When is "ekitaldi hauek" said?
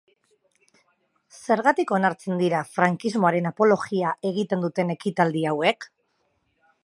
4.95-5.89